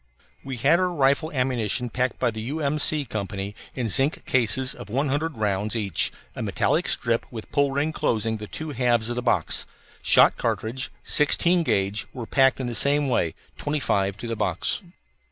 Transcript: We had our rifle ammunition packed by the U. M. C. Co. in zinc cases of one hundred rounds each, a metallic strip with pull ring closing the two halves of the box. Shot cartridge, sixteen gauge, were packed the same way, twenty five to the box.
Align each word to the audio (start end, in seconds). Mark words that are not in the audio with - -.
We 0.43 0.57
had 0.57 0.79
our 0.79 0.89
rifle 0.89 1.31
ammunition 1.31 1.91
packed 1.91 2.17
by 2.17 2.31
the 2.31 2.41
U. 2.41 2.59
M. 2.59 2.79
C. 2.79 3.05
Co. 3.05 3.27
in 3.75 3.87
zinc 3.87 4.25
cases 4.25 4.73
of 4.73 4.89
one 4.89 5.09
hundred 5.09 5.37
rounds 5.37 5.75
each, 5.75 6.11
a 6.35 6.41
metallic 6.41 6.87
strip 6.87 7.27
with 7.29 7.51
pull 7.51 7.71
ring 7.71 7.91
closing 7.93 8.37
the 8.37 8.47
two 8.47 8.71
halves 8.71 9.11
of 9.11 9.15
the 9.15 9.21
box. 9.21 9.67
Shot 10.01 10.37
cartridge, 10.37 10.89
sixteen 11.03 11.61
gauge, 11.61 12.07
were 12.13 12.25
packed 12.25 12.57
the 12.57 12.73
same 12.73 13.09
way, 13.09 13.35
twenty 13.59 13.79
five 13.79 14.17
to 14.17 14.27
the 14.27 14.35
box. 14.35 14.81